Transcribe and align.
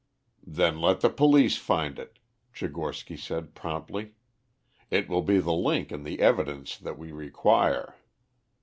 "Then 0.47 0.79
let 0.81 1.01
the 1.01 1.11
police 1.11 1.57
find 1.57 1.99
it," 1.99 2.17
Tchigorsky 2.55 3.15
said 3.19 3.53
promptly. 3.53 4.13
"It 4.89 5.07
will 5.07 5.21
be 5.21 5.37
the 5.37 5.53
link 5.53 5.91
in 5.91 6.01
the 6.05 6.21
evidence 6.21 6.75
that 6.79 6.97
we 6.97 7.11
require. 7.11 7.95